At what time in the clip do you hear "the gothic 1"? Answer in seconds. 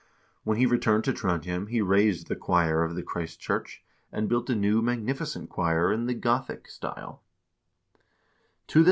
6.07-6.91